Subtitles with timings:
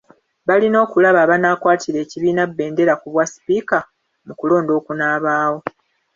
[0.47, 3.79] Balina okulaba abanaakwatira ekibiina bbendera ku bwa Sipiika
[4.25, 5.59] mu kulonda okunaabaawo.